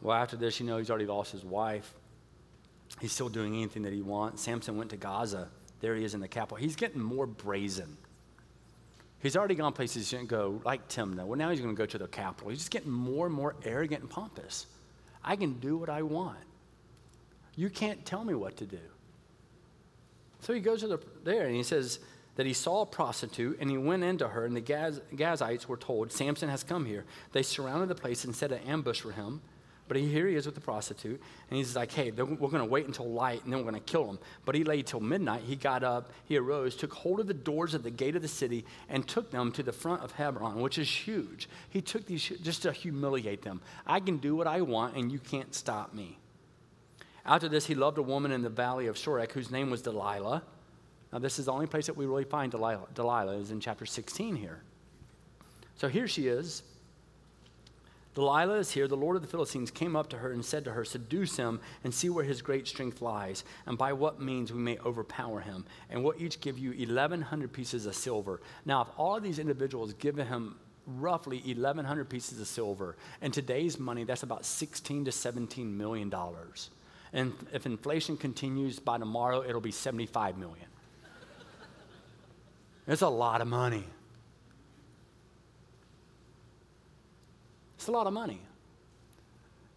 [0.00, 1.92] Well, after this, you know, he's already lost his wife.
[2.98, 4.40] He's still doing anything that he wants.
[4.40, 5.48] Samson went to Gaza.
[5.80, 6.56] There he is in the capital.
[6.56, 7.98] He's getting more brazen.
[9.20, 11.26] He's already gone places he shouldn't go, like Timnah.
[11.26, 12.48] Well, now he's going to go to the capital.
[12.48, 14.66] He's just getting more and more arrogant and pompous.
[15.22, 16.38] I can do what I want.
[17.58, 18.78] You can't tell me what to do.
[20.42, 21.98] So he goes to the, there and he says
[22.36, 25.76] that he saw a prostitute and he went into her, and the Gaz, Gazites were
[25.76, 27.04] told, Samson has come here.
[27.32, 29.40] They surrounded the place and set an ambush for him.
[29.88, 32.86] But here he is with the prostitute, and he's like, hey, we're going to wait
[32.86, 34.20] until light, and then we're going to kill him.
[34.44, 35.42] But he lay till midnight.
[35.44, 38.28] He got up, he arose, took hold of the doors of the gate of the
[38.28, 41.48] city, and took them to the front of Hebron, which is huge.
[41.70, 43.62] He took these just to humiliate them.
[43.84, 46.18] I can do what I want, and you can't stop me.
[47.28, 50.42] After this, he loved a woman in the valley of Sorek whose name was Delilah.
[51.12, 53.84] Now, this is the only place that we really find Delilah, Delilah is in chapter
[53.84, 54.62] 16 here.
[55.76, 56.62] So here she is.
[58.14, 58.88] Delilah is here.
[58.88, 61.60] The Lord of the Philistines came up to her and said to her, Seduce him
[61.84, 65.66] and see where his great strength lies, and by what means we may overpower him.
[65.90, 68.40] And we'll each give you 1,100 pieces of silver.
[68.64, 73.78] Now, if all of these individuals give him roughly 1,100 pieces of silver, in today's
[73.78, 76.70] money, that's about 16 to 17 million dollars.
[77.12, 80.66] And if inflation continues by tomorrow, it'll be 75 million.
[82.86, 83.84] It's a lot of money.
[87.76, 88.40] It's a lot of money.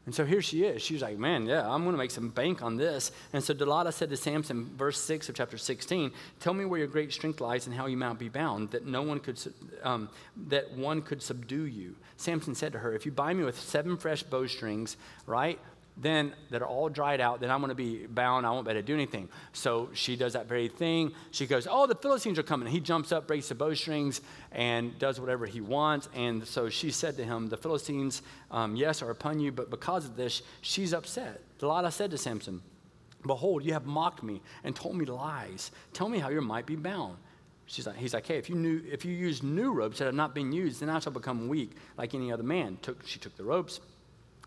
[0.06, 0.82] And so here she is.
[0.82, 3.12] She's like, man, yeah, I'm going to make some bank on this.
[3.34, 6.88] And so Delilah said to Samson, verse 6 of chapter 16, Tell me where your
[6.88, 9.39] great strength lies and how you might be bound, that no one could,
[9.84, 10.10] um,
[10.48, 11.96] that one could subdue you.
[12.17, 15.60] Samson said to her, If you buy me with seven fresh bowstrings, right,
[15.97, 18.45] then that are all dried out, then I'm going to be bound.
[18.45, 19.30] I won't be able to do anything.
[19.54, 21.12] So she does that very thing.
[21.32, 22.67] She goes, Oh, the Philistines are coming.
[22.69, 26.10] He jumps up, breaks the bowstrings, and does whatever he wants.
[26.15, 30.06] And so she said to him, The Philistines, um, yes, are upon you, but because
[30.06, 31.41] of this, she's upset.
[31.60, 32.62] Delilah said to Samson,
[33.25, 35.71] Behold, you have mocked me and told me lies.
[35.93, 37.17] Tell me how you might be bound.
[37.67, 40.15] She's like, he's like, hey, if you, knew, if you use new ropes that have
[40.15, 42.77] not been used, then I shall become weak like any other man.
[42.82, 43.80] Took, she took the ropes,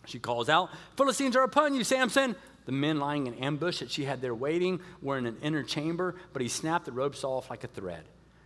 [0.06, 2.36] she calls out, Philistines are upon you, Samson.
[2.66, 6.14] The men lying in ambush that she had there waiting were in an inner chamber,
[6.32, 8.04] but he snapped the ropes off like a thread.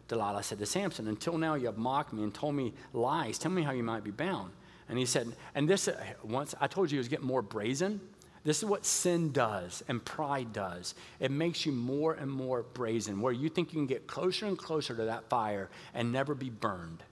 [0.09, 3.39] Delilah said to Samson, Until now you have mocked me and told me lies.
[3.39, 4.53] Tell me how you might be bound.
[4.89, 8.01] And he said, And this, uh, once I told you he was getting more brazen.
[8.45, 10.95] This is what sin does and pride does.
[11.21, 14.57] It makes you more and more brazen, where you think you can get closer and
[14.57, 17.03] closer to that fire and never be burned.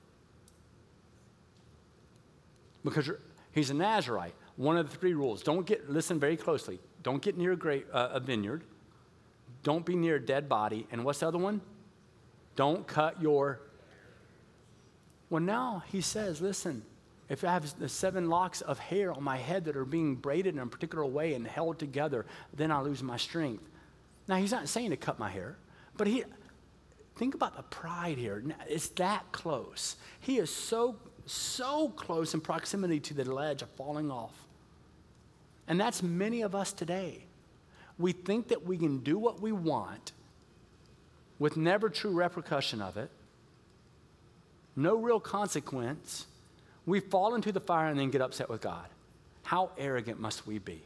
[2.84, 3.10] Because
[3.56, 4.34] He's a Nazarite.
[4.56, 5.42] One of the three rules.
[5.42, 6.78] Don't get, listen very closely.
[7.02, 8.64] Don't get near a, uh, a vineyard.
[9.62, 10.86] Don't be near a dead body.
[10.92, 11.62] And what's the other one?
[12.54, 13.62] Don't cut your.
[15.30, 16.82] Well, now he says, listen,
[17.30, 20.54] if I have the seven locks of hair on my head that are being braided
[20.54, 23.64] in a particular way and held together, then I lose my strength.
[24.28, 25.56] Now, he's not saying to cut my hair,
[25.96, 26.24] but he,
[27.16, 28.44] think about the pride here.
[28.68, 29.96] It's that close.
[30.20, 34.32] He is so so close in proximity to the ledge of falling off.
[35.68, 37.24] And that's many of us today.
[37.98, 40.12] We think that we can do what we want
[41.38, 43.10] with never true repercussion of it,
[44.74, 46.26] no real consequence.
[46.84, 48.86] We fall into the fire and then get upset with God.
[49.42, 50.82] How arrogant must we be?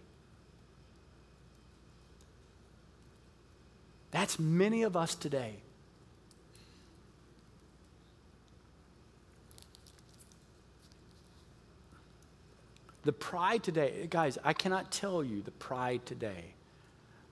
[4.10, 5.56] That's many of us today.
[13.02, 16.44] The pride today, guys, I cannot tell you the pride today.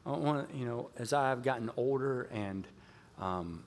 [0.07, 2.67] I want you know, as I've gotten older and,
[3.21, 3.63] um,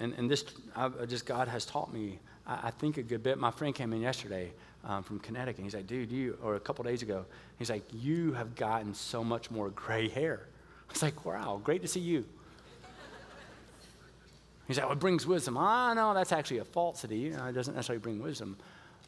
[0.00, 3.36] and, and this, I've, just God has taught me, I, I, think a good bit.
[3.36, 4.50] My friend came in yesterday
[4.84, 5.62] um, from Connecticut.
[5.62, 7.26] He's like, dude, you, or a couple days ago,
[7.58, 10.46] he's like, you have gotten so much more gray hair.
[10.88, 12.24] I was like, wow, great to see you.
[14.66, 15.56] He's like, well, it brings wisdom.
[15.58, 17.16] Ah, no, that's actually a falsity.
[17.16, 18.56] You know, it doesn't necessarily bring wisdom.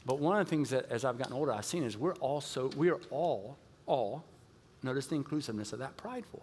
[0.07, 2.71] But one of the things that, as I've gotten older, I've seen is we're also,
[2.77, 4.25] we are all, all,
[4.83, 6.43] notice the inclusiveness of that, prideful.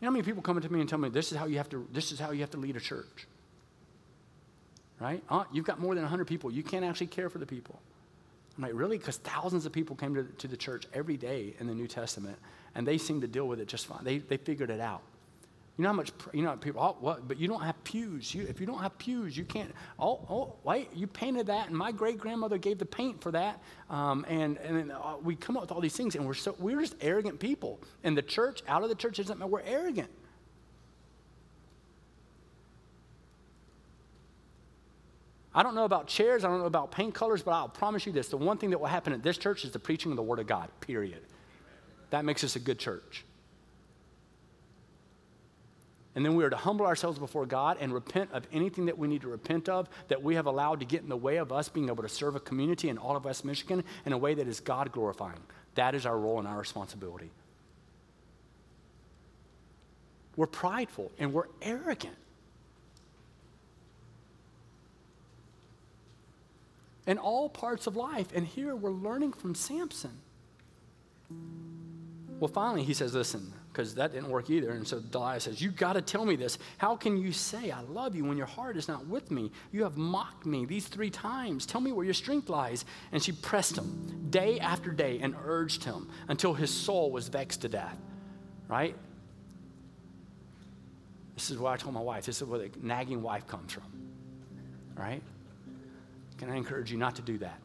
[0.00, 1.56] You know how many people come to me and tell me this is how you
[1.56, 3.26] have to, this is how you have to lead a church?
[5.00, 5.22] Right?
[5.28, 6.50] Oh, you've got more than 100 people.
[6.52, 7.80] You can't actually care for the people.
[8.56, 8.98] I'm like, really?
[8.98, 12.36] Because thousands of people came to, to the church every day in the New Testament,
[12.74, 14.02] and they seemed to deal with it just fine.
[14.02, 15.02] They, they figured it out.
[15.78, 17.28] You know how much, you know, people, oh, what?
[17.28, 18.34] But you don't have pews.
[18.34, 19.72] You, if you don't have pews, you can't.
[19.96, 23.62] Oh, oh, wait, you painted that, and my great grandmother gave the paint for that.
[23.88, 26.80] Um, and and uh, we come up with all these things, and we're so, we're
[26.80, 27.78] just arrogant people.
[28.02, 29.46] And the church, out of the church, matter.
[29.46, 30.10] We're arrogant.
[35.54, 38.10] I don't know about chairs, I don't know about paint colors, but I'll promise you
[38.10, 40.22] this the one thing that will happen at this church is the preaching of the
[40.24, 41.20] Word of God, period.
[42.10, 43.24] That makes us a good church.
[46.18, 49.06] And then we are to humble ourselves before God and repent of anything that we
[49.06, 51.68] need to repent of that we have allowed to get in the way of us
[51.68, 54.48] being able to serve a community in all of West Michigan in a way that
[54.48, 55.38] is God glorifying.
[55.76, 57.30] That is our role and our responsibility.
[60.34, 62.16] We're prideful and we're arrogant.
[67.06, 68.26] In all parts of life.
[68.34, 70.18] And here we're learning from Samson.
[72.40, 74.72] Well, finally, he says, Listen, because that didn't work either.
[74.72, 76.58] And so Delilah says, "You've got to tell me this.
[76.78, 79.52] How can you say, I love you when your heart is not with me?
[79.70, 81.64] You have mocked me these three times.
[81.64, 82.84] Tell me where your strength lies.
[83.12, 87.60] And she pressed him day after day and urged him until his soul was vexed
[87.60, 87.96] to death.
[88.66, 88.96] Right?
[91.36, 92.26] This is what I told my wife.
[92.26, 93.84] This is where the nagging wife comes from.
[94.96, 95.22] Right?
[96.36, 97.60] Can I encourage you not to do that?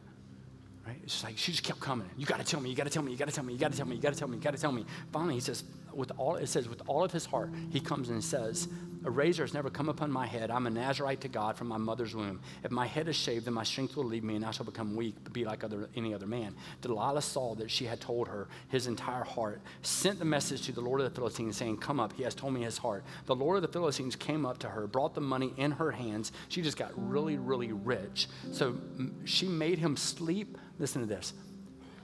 [0.86, 1.00] Right?
[1.04, 2.10] It's like she just kept coming.
[2.18, 2.70] You got to tell me.
[2.70, 3.12] You got to tell me.
[3.12, 3.54] You got to tell me.
[3.54, 3.96] You got to tell me.
[3.96, 4.36] You got to tell me.
[4.36, 4.86] You got to tell me.
[5.12, 5.64] Finally, he says,
[5.96, 8.68] with all it says with all of his heart he comes and says
[9.06, 10.50] a razor has never come upon my head.
[10.50, 12.40] I'm a nazarite to god from my mother's womb.
[12.64, 14.96] If my head is shaved then my strength will leave me and i shall become
[14.96, 18.48] weak but be like other, any other man delilah saw that she had told her
[18.70, 22.14] his entire heart sent the message to the lord of the philistines saying come up.
[22.14, 23.04] He has told me his heart.
[23.26, 26.32] The lord of the philistines came up to her brought the money in her hands.
[26.50, 28.28] She just got really really rich.
[28.52, 28.78] So
[29.26, 30.58] she made him sleep.
[30.80, 31.34] Listen to this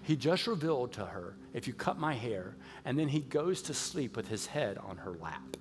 [0.10, 3.76] he just revealed to her, if you cut my hair, and then he goes to
[3.76, 5.56] sleep with his head on her lap.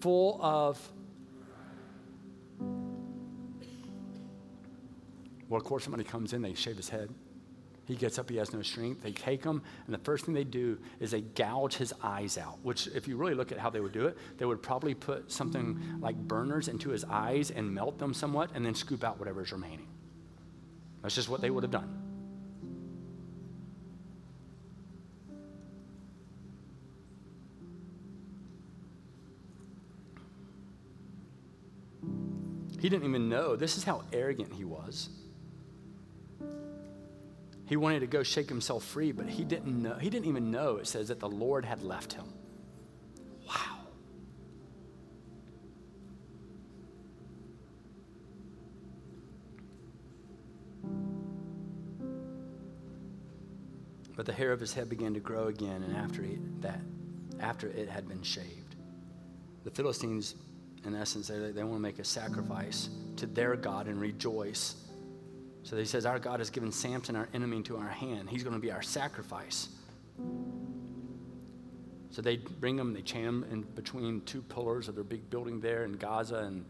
[0.00, 0.92] Full of,
[5.48, 7.08] well, of course, somebody comes in, they shave his head.
[7.88, 9.02] He gets up, he has no strength.
[9.02, 12.58] They take him, and the first thing they do is they gouge his eyes out,
[12.62, 15.32] which, if you really look at how they would do it, they would probably put
[15.32, 19.52] something like burners into his eyes and melt them somewhat, and then scoop out whatever's
[19.52, 19.86] remaining.
[21.00, 21.94] That's just what they would have done.
[32.80, 33.56] He didn't even know.
[33.56, 35.08] This is how arrogant he was.
[37.68, 39.94] He wanted to go shake himself free, but he didn't know.
[39.96, 42.24] He didn't even know, it says, that the Lord had left him.
[43.46, 43.80] Wow.
[54.16, 56.80] But the hair of his head began to grow again, and after he, that,
[57.38, 58.76] after it had been shaved,
[59.64, 60.36] the Philistines,
[60.86, 64.87] in essence, they, they want to make a sacrifice to their God and rejoice
[65.68, 68.30] so he says, Our God has given Samson, our enemy, into our hand.
[68.30, 69.68] He's going to be our sacrifice.
[72.08, 75.60] So they bring him, they chain him in between two pillars of their big building
[75.60, 76.36] there in Gaza.
[76.36, 76.64] And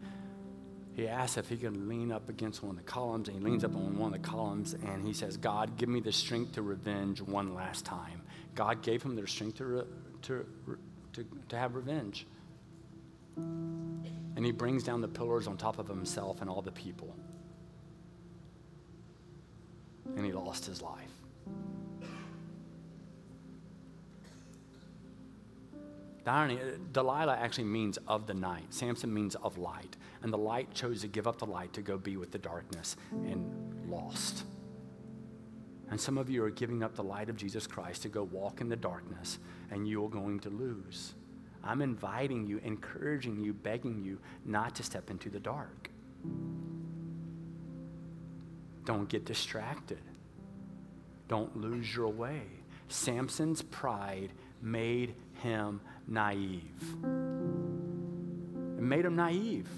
[0.97, 3.29] he asks if he can lean up against one of the columns.
[3.29, 6.01] And he leans up on one of the columns and he says, God, give me
[6.01, 8.21] the strength to revenge one last time.
[8.53, 9.83] God gave him the strength to, re-
[10.23, 10.45] to,
[11.13, 12.27] to, to have revenge.
[13.37, 17.15] And he brings down the pillars on top of himself and all the people
[20.15, 21.09] and he lost his life.
[26.29, 28.65] Irony, uh, Delilah actually means of the night.
[28.69, 29.97] Samson means of light.
[30.21, 32.95] And the light chose to give up the light to go be with the darkness
[33.11, 34.43] and lost.
[35.89, 38.61] And some of you are giving up the light of Jesus Christ to go walk
[38.61, 39.39] in the darkness,
[39.71, 41.13] and you are going to lose.
[41.63, 45.89] I'm inviting you, encouraging you, begging you not to step into the dark.
[48.89, 50.01] Don't get distracted.
[51.27, 52.41] Don't lose your way.
[52.87, 54.31] Samson's pride
[54.63, 55.13] made
[55.43, 56.81] him naive.
[58.79, 59.69] It made him naive.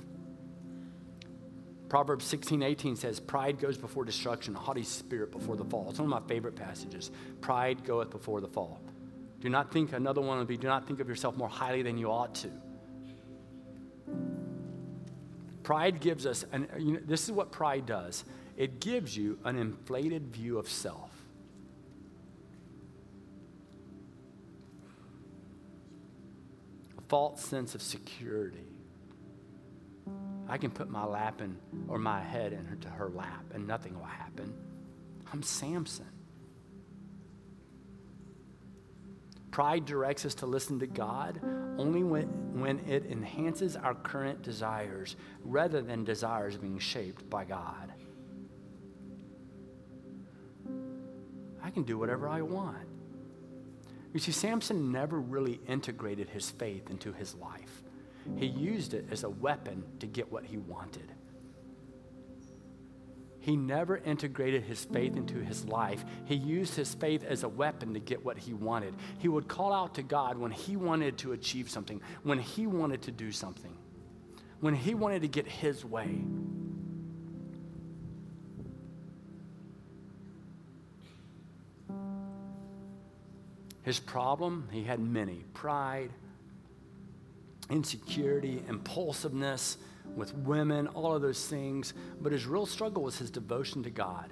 [1.89, 5.87] Proverbs 16, 18 says, Pride goes before destruction, a haughty spirit before the fall.
[5.89, 7.11] It's one of my favorite passages.
[7.41, 8.79] Pride goeth before the fall.
[9.41, 11.97] Do not think, another one would be, do not think of yourself more highly than
[11.97, 12.49] you ought to.
[15.63, 18.23] Pride gives us, and you know, this is what pride does
[18.61, 21.09] it gives you an inflated view of self.
[26.95, 28.67] A false sense of security.
[30.47, 31.57] I can put my lap in,
[31.87, 34.53] or my head into her lap, and nothing will happen.
[35.33, 36.05] I'm Samson.
[39.49, 41.41] Pride directs us to listen to God
[41.79, 42.27] only when,
[42.61, 47.90] when it enhances our current desires rather than desires being shaped by God.
[51.63, 52.87] I can do whatever I want.
[54.13, 57.83] You see, Samson never really integrated his faith into his life,
[58.35, 61.11] he used it as a weapon to get what he wanted.
[63.39, 66.05] He never integrated his faith into his life.
[66.25, 68.93] He used his faith as a weapon to get what he wanted.
[69.17, 73.01] He would call out to God when he wanted to achieve something, when he wanted
[73.03, 73.75] to do something,
[74.59, 76.23] when he wanted to get his way.
[83.83, 86.11] His problem, he had many pride,
[87.69, 89.77] insecurity, impulsiveness
[90.15, 91.93] with women, all of those things.
[92.21, 94.29] But his real struggle was his devotion to God.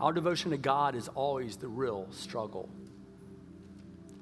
[0.00, 2.68] Our devotion to God is always the real struggle.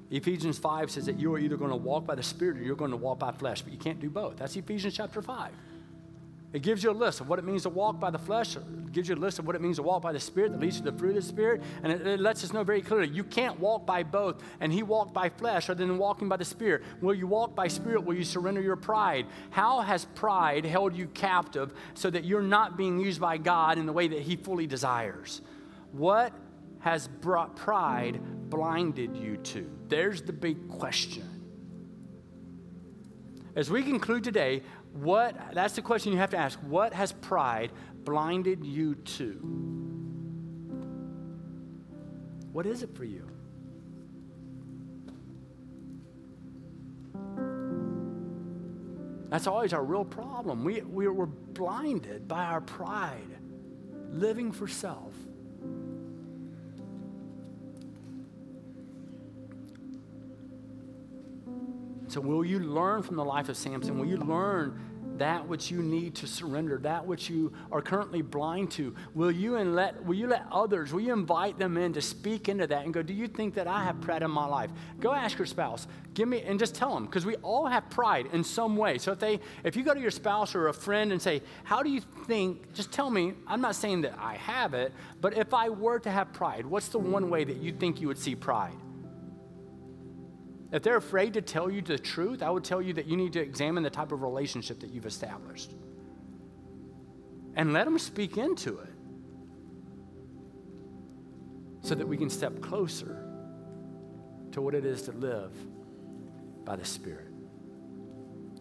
[0.09, 2.77] Ephesians 5 says that you are either going to walk by the Spirit or you're
[2.77, 4.37] going to walk by flesh, but you can't do both.
[4.37, 5.51] That's Ephesians chapter 5.
[6.53, 8.55] It gives you a list of what it means to walk by the flesh.
[8.55, 10.61] It gives you a list of what it means to walk by the Spirit that
[10.61, 11.61] leads to the fruit of the Spirit.
[11.83, 14.41] And it, it lets us know very clearly you can't walk by both.
[14.61, 16.83] And He walked by flesh other than walking by the Spirit.
[17.01, 18.05] Will you walk by Spirit?
[18.05, 19.25] Will you surrender your pride?
[19.49, 23.85] How has pride held you captive so that you're not being used by God in
[23.85, 25.41] the way that He fully desires?
[25.91, 26.31] What
[26.79, 29.69] has brought pride blinded you to?
[29.89, 31.37] There's the big question.
[33.57, 34.61] As we conclude today,
[34.93, 36.59] what, that's the question you have to ask.
[36.59, 37.71] What has pride
[38.03, 39.33] blinded you to?
[42.51, 43.27] What is it for you?
[49.29, 50.63] That's always our real problem.
[50.63, 53.37] We, we, we're blinded by our pride,
[54.09, 55.13] living for self.
[62.17, 63.99] So, will you learn from the life of Samson?
[63.99, 64.79] Will you learn
[65.19, 68.95] that which you need to surrender, that which you are currently blind to?
[69.13, 72.49] Will you and let will you let others, will you invite them in to speak
[72.49, 74.71] into that and go, Do you think that I have pride in my life?
[74.99, 75.85] Go ask your spouse.
[76.15, 78.97] Give me and just tell them, because we all have pride in some way.
[78.97, 81.83] So if they if you go to your spouse or a friend and say, How
[81.83, 82.73] do you think?
[82.73, 84.91] Just tell me, I'm not saying that I have it,
[85.21, 88.07] but if I were to have pride, what's the one way that you think you
[88.07, 88.73] would see pride?
[90.71, 93.33] If they're afraid to tell you the truth, I would tell you that you need
[93.33, 95.73] to examine the type of relationship that you've established.
[97.55, 98.93] And let them speak into it
[101.81, 103.23] so that we can step closer
[104.51, 105.53] to what it is to live
[106.65, 107.31] by the Spirit.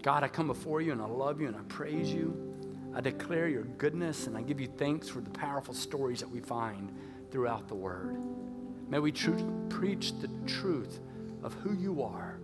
[0.02, 2.54] God, I come before you and I love you and I praise you.
[2.94, 6.38] I declare your goodness and I give you thanks for the powerful stories that we
[6.38, 6.94] find
[7.32, 8.16] throughout the Word.
[8.88, 9.32] May we tr-
[9.68, 11.00] preach the truth
[11.46, 12.40] of who you are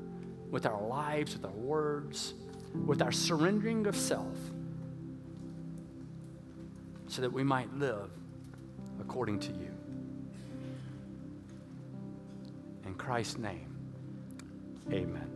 [0.53, 2.35] with our lives, with our words,
[2.87, 4.37] with our surrendering of self,
[7.09, 8.11] so that we might live
[9.01, 9.75] according to you.
[12.87, 13.77] In Christ's name,
[14.91, 15.32] amen.